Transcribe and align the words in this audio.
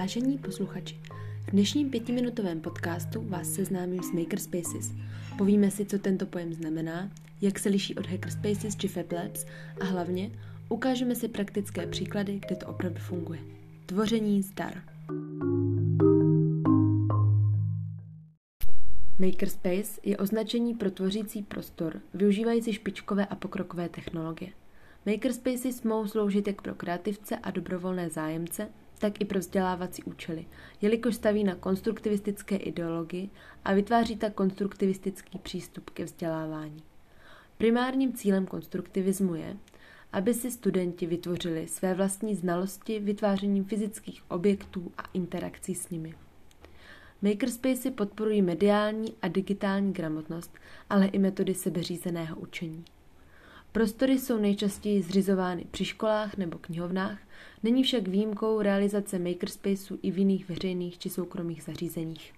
Vážení 0.00 0.38
posluchači, 0.38 1.00
v 1.46 1.50
dnešním 1.50 1.90
pětiminutovém 1.90 2.60
podcastu 2.60 3.28
vás 3.28 3.52
seznámím 3.52 4.02
s 4.02 4.12
Makerspaces. 4.12 4.92
Povíme 5.38 5.70
si, 5.70 5.86
co 5.86 5.98
tento 5.98 6.26
pojem 6.26 6.52
znamená, 6.52 7.10
jak 7.40 7.58
se 7.58 7.68
liší 7.68 7.94
od 7.94 8.06
Hackerspaces 8.06 8.76
či 8.76 8.88
FabLabs 8.88 9.46
a 9.80 9.84
hlavně 9.84 10.30
ukážeme 10.68 11.14
si 11.14 11.28
praktické 11.28 11.86
příklady, 11.86 12.40
kde 12.46 12.56
to 12.56 12.66
opravdu 12.66 12.98
funguje. 13.00 13.40
Tvoření 13.86 14.42
zdar. 14.42 14.82
Makerspace 19.18 20.00
je 20.02 20.16
označení 20.16 20.74
pro 20.74 20.90
tvořící 20.90 21.42
prostor, 21.42 22.00
využívající 22.14 22.72
špičkové 22.72 23.26
a 23.26 23.36
pokrokové 23.36 23.88
technologie. 23.88 24.50
Makerspaces 25.06 25.82
mohou 25.82 26.06
sloužit 26.06 26.46
jak 26.46 26.62
pro 26.62 26.74
kreativce 26.74 27.36
a 27.36 27.50
dobrovolné 27.50 28.10
zájemce, 28.10 28.68
tak 28.98 29.20
i 29.20 29.24
pro 29.24 29.38
vzdělávací 29.38 30.02
účely, 30.02 30.46
jelikož 30.82 31.14
staví 31.14 31.44
na 31.44 31.54
konstruktivistické 31.54 32.56
ideologii 32.56 33.30
a 33.64 33.74
vytváří 33.74 34.16
tak 34.16 34.34
konstruktivistický 34.34 35.38
přístup 35.38 35.90
ke 35.90 36.04
vzdělávání. 36.04 36.82
Primárním 37.58 38.12
cílem 38.12 38.46
konstruktivismu 38.46 39.34
je, 39.34 39.56
aby 40.12 40.34
si 40.34 40.50
studenti 40.50 41.06
vytvořili 41.06 41.68
své 41.68 41.94
vlastní 41.94 42.34
znalosti 42.34 43.00
vytvářením 43.00 43.64
fyzických 43.64 44.30
objektů 44.30 44.92
a 44.98 45.02
interakcí 45.12 45.74
s 45.74 45.90
nimi. 45.90 46.14
Makerspacey 47.22 47.90
podporují 47.90 48.42
mediální 48.42 49.14
a 49.22 49.28
digitální 49.28 49.92
gramotnost, 49.92 50.54
ale 50.90 51.06
i 51.06 51.18
metody 51.18 51.54
sebeřízeného 51.54 52.36
učení. 52.36 52.84
Prostory 53.76 54.18
jsou 54.18 54.38
nejčastěji 54.38 55.02
zřizovány 55.02 55.66
při 55.70 55.84
školách 55.84 56.36
nebo 56.36 56.58
knihovnách, 56.58 57.18
není 57.62 57.82
však 57.82 58.08
výjimkou 58.08 58.62
realizace 58.62 59.18
makerspaceů 59.18 59.98
i 60.02 60.10
v 60.10 60.18
jiných 60.18 60.48
veřejných 60.48 60.98
či 60.98 61.10
soukromých 61.10 61.62
zařízeních. 61.62 62.32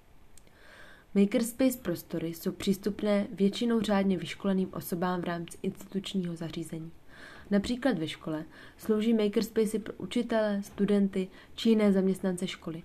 Makerspace 1.15 1.79
prostory 1.83 2.29
jsou 2.29 2.53
přístupné 2.53 3.27
většinou 3.33 3.81
řádně 3.81 4.19
vyškoleným 4.19 4.69
osobám 4.73 5.21
v 5.21 5.25
rámci 5.25 5.59
institučního 5.63 6.37
zařízení. 6.37 6.91
Například 7.51 7.99
ve 7.99 8.09
škole 8.09 8.45
slouží 8.77 9.15
makerspacey 9.15 9.81
pro 9.81 9.95
učitele, 9.95 10.63
studenty 10.63 11.29
či 11.55 11.69
jiné 11.69 11.93
zaměstnance 11.93 12.47
školy. 12.47 12.83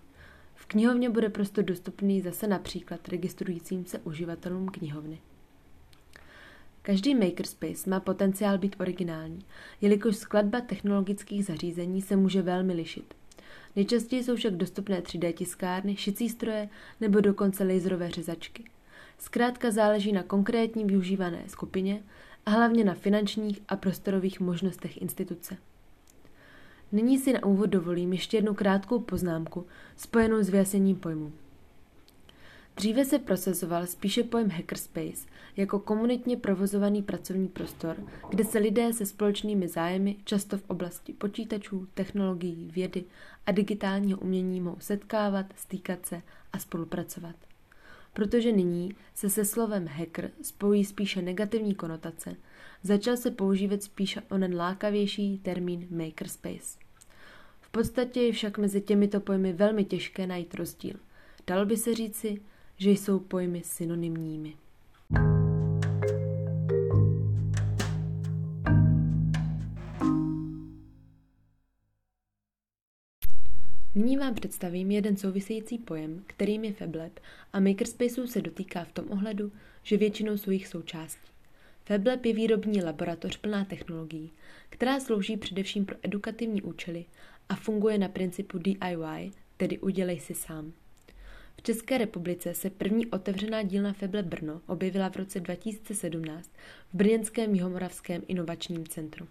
V 0.55 0.65
knihovně 0.65 1.09
bude 1.09 1.29
prostor 1.29 1.63
dostupný 1.63 2.21
zase 2.21 2.47
například 2.47 3.07
registrujícím 3.07 3.85
se 3.85 3.99
uživatelům 3.99 4.67
knihovny. 4.69 5.21
Každý 6.85 7.15
makerspace 7.15 7.89
má 7.89 7.99
potenciál 7.99 8.57
být 8.57 8.75
originální, 8.79 9.45
jelikož 9.81 10.15
skladba 10.15 10.61
technologických 10.61 11.45
zařízení 11.45 12.01
se 12.01 12.15
může 12.15 12.41
velmi 12.41 12.73
lišit. 12.73 13.13
Nejčastěji 13.75 14.23
jsou 14.23 14.35
však 14.35 14.55
dostupné 14.55 15.01
3D 15.01 15.33
tiskárny, 15.33 15.95
šicí 15.95 16.29
stroje 16.29 16.69
nebo 17.01 17.21
dokonce 17.21 17.63
laserové 17.63 18.11
řezačky. 18.11 18.63
Zkrátka 19.17 19.71
záleží 19.71 20.11
na 20.11 20.23
konkrétní 20.23 20.85
využívané 20.85 21.43
skupině 21.47 22.03
a 22.45 22.51
hlavně 22.51 22.83
na 22.83 22.93
finančních 22.93 23.61
a 23.67 23.75
prostorových 23.75 24.39
možnostech 24.39 25.01
instituce. 25.01 25.57
Nyní 26.91 27.17
si 27.17 27.33
na 27.33 27.43
úvod 27.43 27.69
dovolím 27.69 28.13
ještě 28.13 28.37
jednu 28.37 28.53
krátkou 28.53 28.99
poznámku 28.99 29.65
spojenou 29.97 30.43
s 30.43 30.49
vyjasněním 30.49 30.95
pojmu. 30.95 31.33
Dříve 32.75 33.05
se 33.05 33.19
prosazoval 33.19 33.88
spíše 33.88 34.23
pojem 34.23 34.49
hackerspace 34.49 35.27
jako 35.57 35.79
komunitně 35.79 36.38
provozovaný 36.38 37.02
pracovní 37.02 37.47
prostor, 37.47 37.97
kde 38.29 38.43
se 38.43 38.59
lidé 38.59 38.93
se 38.93 39.05
společnými 39.05 39.67
zájmy, 39.67 40.16
často 40.23 40.57
v 40.57 40.63
oblasti 40.67 41.13
počítačů, 41.13 41.88
technologií, 41.94 42.71
vědy 42.73 43.03
a 43.45 43.51
digitálního 43.51 44.19
umění 44.19 44.61
mohou 44.61 44.79
setkávat, 44.79 45.45
stýkat 45.55 46.05
se 46.05 46.21
a 46.53 46.59
spolupracovat. 46.59 47.35
Protože 48.13 48.51
nyní 48.51 48.95
se 49.16 49.29
se 49.29 49.45
slovem 49.45 49.88
hacker 49.88 50.31
spojí 50.41 50.85
spíše 50.85 51.22
negativní 51.22 51.75
konotace, 51.75 52.35
začal 52.84 53.17
se 53.17 53.31
používat 53.31 53.84
spíše 53.84 54.22
onen 54.31 54.55
lákavější 54.55 55.38
termín 55.38 55.88
makerspace. 55.90 56.78
V 57.61 57.69
podstatě 57.72 58.22
je 58.22 58.31
však 58.31 58.57
mezi 58.57 58.81
těmito 58.81 59.19
pojmy 59.19 59.53
velmi 59.53 59.85
těžké 59.85 60.28
najít 60.28 60.55
rozdíl. 60.55 60.95
Dalo 61.47 61.66
by 61.66 61.78
se 61.78 61.94
říci, 61.94 62.41
že 62.78 62.91
jsou 62.91 63.19
pojmy 63.19 63.61
synonymními. 63.63 64.53
Nyní 73.95 74.17
vám 74.17 74.34
představím 74.34 74.91
jeden 74.91 75.17
související 75.17 75.78
pojem, 75.78 76.23
kterým 76.28 76.63
je 76.63 76.73
FabLab 76.73 77.19
a 77.53 77.59
Makerspaceu 77.59 78.28
se 78.28 78.41
dotýká 78.41 78.84
v 78.84 78.91
tom 78.91 79.05
ohledu, 79.09 79.51
že 79.84 79.97
většinou 79.97 80.38
jsou 80.38 80.51
jejich 80.51 80.67
součástí. 80.67 81.31
FabLab 81.85 82.25
je 82.25 82.34
výrobní 82.34 82.84
laboratoř 82.84 83.38
plná 83.38 83.66
technologií, 83.66 84.31
která 84.69 85.00
slouží 85.00 85.38
především 85.38 85.85
pro 85.85 85.95
edukativní 86.03 86.61
účely 86.61 87.05
a 87.50 87.55
funguje 87.55 87.97
na 87.97 88.07
principu 88.07 88.57
DIY, 88.57 89.31
tedy 89.57 89.79
udělej 89.79 90.19
si 90.19 90.34
sám. 90.34 90.73
V 91.58 91.62
České 91.62 91.97
republice 91.97 92.53
se 92.53 92.69
první 92.69 93.08
otevřená 93.08 93.64
dílna 93.64 93.94
Feble 93.94 94.24
Brno 94.24 94.62
objevila 94.68 95.09
v 95.09 95.16
roce 95.16 95.40
2017 95.40 96.52
v 96.94 96.96
Brněnském 96.97 97.56
Jihomoravském 97.56 98.22
inovačním 98.28 98.88
centru. 98.88 99.28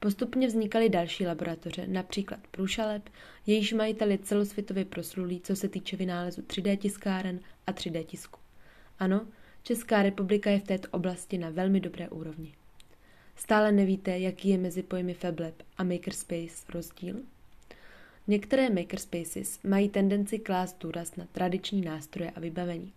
Postupně 0.00 0.46
vznikaly 0.46 0.88
další 0.88 1.26
laboratoře, 1.26 1.86
například 1.86 2.40
Průšaleb, 2.50 3.08
jejíž 3.46 3.72
majitel 3.72 4.10
je 4.10 4.18
celosvětově 4.18 4.84
proslulý, 4.84 5.40
co 5.40 5.56
se 5.56 5.68
týče 5.68 5.96
vynálezu 5.96 6.42
3D 6.42 6.76
tiskáren 6.76 7.40
a 7.66 7.72
3D 7.72 8.04
tisku. 8.04 8.40
Ano, 8.98 9.26
Česká 9.62 10.02
republika 10.02 10.50
je 10.50 10.60
v 10.60 10.62
této 10.62 10.88
oblasti 10.90 11.38
na 11.38 11.50
velmi 11.50 11.80
dobré 11.80 12.08
úrovni. 12.08 12.54
Stále 13.36 13.72
nevíte, 13.72 14.18
jaký 14.18 14.48
je 14.48 14.58
mezi 14.58 14.82
pojmy 14.82 15.14
FabLab 15.14 15.54
a 15.78 15.84
Makerspace 15.84 16.72
rozdíl? 16.72 17.16
Některé 18.26 18.70
makerspaces 18.70 19.62
mají 19.62 19.88
tendenci 19.88 20.38
klást 20.38 20.76
důraz 20.80 21.16
na 21.16 21.26
tradiční 21.32 21.80
nástroje 21.80 22.30
a 22.30 22.40
vybavení. 22.40 22.92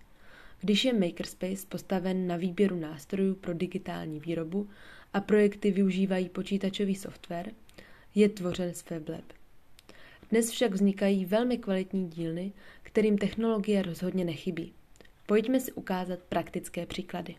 Když 0.62 0.86
je 0.86 0.94
makerspace 0.94 1.66
postaven 1.70 2.28
na 2.28 2.38
výběru 2.38 2.80
nástrojů 2.80 3.36
pro 3.36 3.54
digitální 3.54 4.20
výrobu 4.20 4.70
a 5.14 5.22
projekty 5.22 5.72
využívají 5.72 6.30
počítačový 6.30 6.96
software, 6.96 7.52
je 8.16 8.30
tvořen 8.30 8.74
z 8.74 8.82
FabLab. 8.82 9.24
Dnes 10.30 10.52
však 10.52 10.74
vznikají 10.74 11.26
velmi 11.26 11.58
kvalitní 11.58 12.10
dílny, 12.10 12.52
kterým 12.84 13.18
technologie 13.18 13.82
rozhodně 13.82 14.26
nechybí. 14.26 14.74
Pojďme 15.26 15.60
si 15.60 15.72
ukázat 15.72 16.20
praktické 16.20 16.86
příklady. 16.86 17.36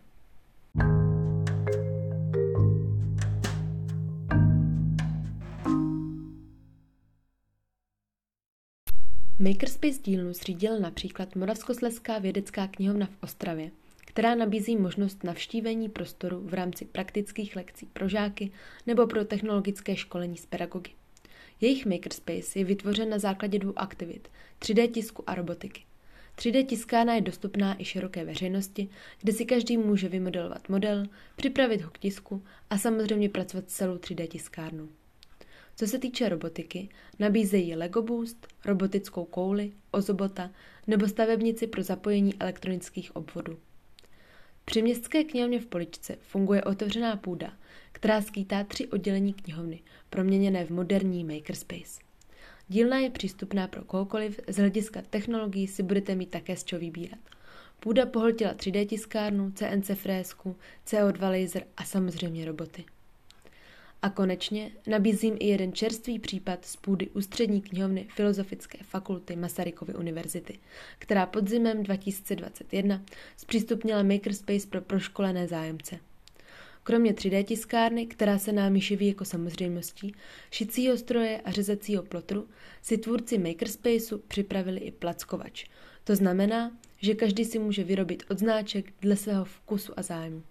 Makerspace 9.39 9.99
dílnu 10.03 10.33
zřídila 10.33 10.79
například 10.79 11.37
Moravskoslezská 11.37 12.19
vědecká 12.19 12.67
knihovna 12.67 13.07
v 13.07 13.23
Ostravě, 13.23 13.71
která 13.99 14.35
nabízí 14.35 14.77
možnost 14.77 15.25
navštívení 15.25 15.89
prostoru 15.89 16.41
v 16.41 16.55
rámci 16.55 16.85
praktických 16.85 17.57
lekcí 17.57 17.87
pro 17.87 18.09
žáky 18.09 18.51
nebo 18.87 19.07
pro 19.07 19.25
technologické 19.25 19.97
školení 19.97 20.37
s 20.37 20.47
pedagogy. 20.47 20.91
Jejich 21.61 21.87
Makerspace 21.87 22.59
je 22.59 22.65
vytvořen 22.65 23.11
na 23.11 23.19
základě 23.19 23.59
dvou 23.59 23.73
aktivit 23.77 24.29
3D 24.61 24.91
tisku 24.91 25.25
a 25.27 25.35
robotiky. 25.35 25.83
3D 26.37 26.67
tiskárna 26.67 27.15
je 27.15 27.21
dostupná 27.21 27.81
i 27.81 27.85
široké 27.85 28.25
veřejnosti, 28.25 28.89
kde 29.21 29.33
si 29.33 29.45
každý 29.45 29.77
může 29.77 30.09
vymodelovat 30.09 30.69
model, 30.69 31.07
připravit 31.37 31.83
ho 31.83 31.91
k 31.91 31.99
tisku 31.99 32.43
a 32.71 32.79
samozřejmě 32.79 33.29
pracovat 33.29 33.71
s 33.71 33.75
celou 33.75 33.97
3D 33.97 34.29
tiskárnou. 34.29 34.89
Co 35.79 35.87
se 35.87 35.99
týče 35.99 36.29
robotiky, 36.29 36.89
nabízejí 37.19 37.77
Lego 37.77 38.03
Boost, 38.03 38.47
robotickou 38.65 39.25
kouli, 39.25 39.73
ozobota 39.91 40.51
nebo 40.87 41.09
stavebnici 41.09 41.67
pro 41.67 41.83
zapojení 41.83 42.35
elektronických 42.41 43.17
obvodů. 43.17 43.59
Při 44.65 44.83
městské 44.83 45.25
knihovně 45.25 45.61
v 45.61 45.67
Poličce 45.67 46.17
funguje 46.21 46.65
otevřená 46.65 47.17
půda, 47.17 47.53
která 47.93 48.23
skýtá 48.23 48.65
tři 48.65 48.89
oddělení 48.89 49.35
knihovny, 49.35 49.83
proměněné 50.11 50.65
v 50.65 50.71
moderní 50.71 51.25
makerspace. 51.25 52.01
Dílna 52.69 52.99
je 52.99 53.11
přístupná 53.11 53.69
pro 53.69 53.85
kohokoliv, 53.85 54.41
z 54.49 54.57
hlediska 54.57 55.03
technologií 55.11 55.67
si 55.67 55.83
budete 55.83 56.15
mít 56.15 56.31
také 56.31 56.57
z 56.57 56.65
čeho 56.65 56.81
vybírat. 56.81 57.19
Půda 57.81 58.07
pohltila 58.07 58.55
3D 58.55 58.87
tiskárnu, 58.87 59.53
CNC 59.53 59.91
frésku, 59.95 60.57
CO2 60.87 61.43
laser 61.43 61.67
a 61.77 61.85
samozřejmě 61.85 62.45
roboty. 62.45 62.85
A 64.07 64.11
konečně 64.11 64.71
nabízím 64.87 65.37
i 65.41 65.47
jeden 65.47 65.73
čerstvý 65.73 66.19
případ 66.19 66.65
z 66.65 66.77
půdy 66.77 67.11
ústřední 67.11 67.61
knihovny 67.61 68.07
Filozofické 68.15 68.79
fakulty 68.83 69.37
Masarykovy 69.37 69.95
univerzity, 69.95 70.59
která 70.99 71.27
podzimem 71.27 71.83
2021 71.83 73.03
zpřístupnila 73.37 74.03
Makerspace 74.03 74.67
pro 74.67 74.81
proškolené 74.81 75.49
zájemce. 75.49 75.99
Kromě 76.83 77.13
3D 77.13 77.45
tiskárny, 77.45 78.07
která 78.07 78.39
se 78.39 78.53
nám 78.53 78.79
živí 78.79 79.07
jako 79.07 79.25
samozřejmostí, 79.25 80.15
šicího 80.51 80.97
stroje 80.97 81.41
a 81.45 81.51
řezacího 81.51 82.03
plotru, 82.03 82.49
si 82.83 82.99
tvůrci 82.99 83.39
Makerspaceu 83.39 84.19
připravili 84.19 84.81
i 84.81 84.91
plackovač. 84.91 85.67
To 86.05 86.17
znamená, 86.17 86.77
že 87.03 87.15
každý 87.15 87.45
si 87.45 87.59
může 87.59 87.85
vyrobit 87.85 88.23
odznáček 88.31 88.93
dle 89.01 89.17
svého 89.17 89.45
vkusu 89.45 89.93
a 89.97 90.03
zájmu. 90.03 90.43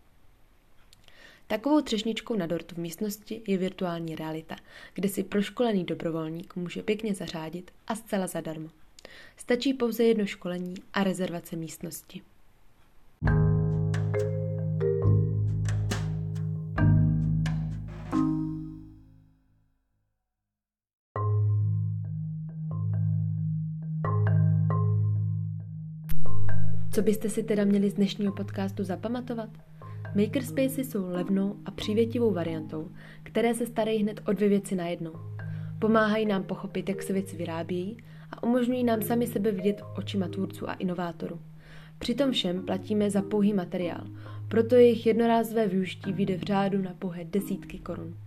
Takovou 1.48 1.82
třešničkou 1.82 2.36
na 2.36 2.46
dortu 2.46 2.76
v 2.76 2.78
místnosti 2.78 3.42
je 3.48 3.58
virtuální 3.58 4.16
realita, 4.16 4.56
kde 4.94 5.10
si 5.10 5.24
proškolený 5.24 5.84
dobrovolník 5.84 6.56
může 6.56 6.84
pěkně 6.84 7.14
zařádit 7.14 7.72
a 7.88 7.96
zcela 7.96 8.28
zadarmo. 8.28 8.70
Stačí 9.38 9.74
pouze 9.74 10.04
jedno 10.04 10.26
školení 10.26 10.76
a 10.94 11.04
rezervace 11.04 11.56
místnosti. 11.56 12.22
Co 26.94 27.02
byste 27.02 27.30
si 27.30 27.44
teda 27.44 27.64
měli 27.66 27.90
z 27.90 27.94
dnešního 27.94 28.34
podcastu 28.34 28.84
zapamatovat? 28.84 29.75
Makerspaces 30.16 30.90
jsou 30.90 31.10
levnou 31.10 31.56
a 31.66 31.72
přívětivou 31.72 32.32
variantou, 32.32 32.92
které 33.24 33.54
se 33.54 33.66
starají 33.66 34.04
hned 34.04 34.22
o 34.28 34.34
dvě 34.34 34.50
věci 34.50 34.76
najednou. 34.76 35.14
Pomáhají 35.80 36.26
nám 36.26 36.44
pochopit, 36.44 36.90
jak 36.90 37.04
se 37.04 37.14
věci 37.14 37.38
vyrábějí 37.38 37.98
a 38.32 38.44
umožňují 38.44 38.84
nám 38.84 39.02
sami 39.02 39.28
sebe 39.28 39.52
vidět 39.52 39.82
očima 39.98 40.28
tvůrců 40.28 40.70
a 40.70 40.74
inovátorů. 40.74 41.40
Přitom 42.00 42.32
všem 42.32 42.66
platíme 42.66 43.12
za 43.12 43.22
pouhý 43.22 43.54
materiál, 43.54 44.08
proto 44.48 44.76
jejich 44.76 45.06
jednorázové 45.06 45.68
využití 45.68 46.14
vyjde 46.14 46.38
v 46.38 46.44
řádu 46.44 46.82
na 46.82 46.94
pouhé 47.00 47.24
desítky 47.24 47.80
korun. 47.80 48.18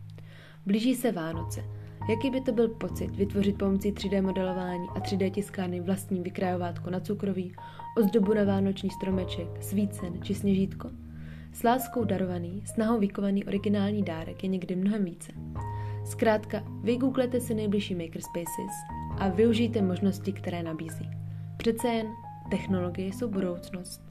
Blíží 0.67 0.95
se 0.95 1.13
Vánoce. 1.13 1.65
Jaký 2.11 2.31
by 2.31 2.41
to 2.41 2.53
byl 2.53 2.69
pocit 2.69 3.17
vytvořit 3.17 3.59
pomocí 3.59 3.93
3D 3.93 4.23
modelování 4.23 4.89
a 4.89 5.01
3D 5.01 5.31
tiskárny 5.31 5.81
vlastní 5.81 6.21
vykrajovátko 6.21 6.91
na 6.91 7.01
cukroví, 7.01 7.55
ozdobu 7.97 8.35
na 8.35 8.45
vánoční 8.45 8.91
stromeček, 8.91 9.49
svícen 9.61 10.23
či 10.23 10.35
sněžítko? 10.35 10.91
S 11.59 11.63
láskou 11.63 12.05
darovaný, 12.05 12.63
snahou 12.67 12.99
vykovaný 12.99 13.45
originální 13.45 14.03
dárek 14.03 14.43
je 14.43 14.49
někdy 14.49 14.77
mnohem 14.77 15.05
více. 15.05 15.33
Zkrátka, 16.05 16.65
vygooglete 16.83 17.41
si 17.41 17.55
nejbližší 17.55 17.95
Makerspaces 17.95 18.73
a 19.19 19.29
využijte 19.29 19.83
možnosti, 19.83 20.33
které 20.33 20.63
nabízí. 20.63 21.11
Přece 21.57 21.89
jen 21.89 22.07
technologie 22.51 23.09
jsou 23.09 23.29
budoucnost. 23.29 24.08